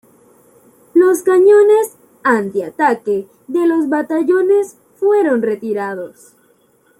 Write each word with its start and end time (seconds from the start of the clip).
Los 0.95 1.21
cañones 1.21 1.95
antitanque 2.23 3.27
de 3.47 3.67
los 3.67 3.87
batallones 3.87 4.75
fueron 4.97 5.43
retirados. 5.43 6.33